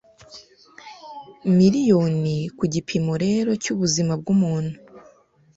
miriyoniKu 1.57 2.63
gipimo 2.73 3.13
rero 3.23 3.49
cyubuzima 3.63 4.13
bwumuntu 4.19 4.75